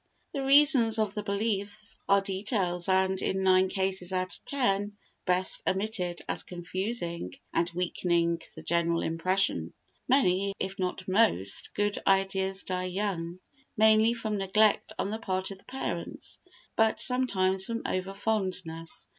The 0.33 0.41
reasons 0.43 0.97
of 0.97 1.13
the 1.13 1.21
belief 1.21 1.79
are 2.09 2.21
details 2.21 2.89
and, 2.89 3.21
in 3.21 3.43
nine 3.43 3.69
cases 3.69 4.11
out 4.11 4.33
of 4.35 4.45
ten, 4.45 4.97
best 5.27 5.61
omitted 5.67 6.23
as 6.27 6.41
confusing 6.41 7.35
and 7.53 7.69
weakening 7.69 8.41
the 8.55 8.63
general 8.63 9.03
impression. 9.03 9.73
Many, 10.07 10.55
if 10.59 10.79
not 10.79 11.07
most, 11.07 11.71
good 11.75 11.99
ideas 12.07 12.63
die 12.63 12.85
young—mainly 12.85 14.15
from 14.15 14.37
neglect 14.37 14.91
on 14.97 15.11
the 15.11 15.19
part 15.19 15.51
of 15.51 15.59
the 15.59 15.65
parents, 15.65 16.39
but 16.75 16.99
sometimes 16.99 17.65
from 17.67 17.83
over 17.85 18.15
fondness. 18.15 19.07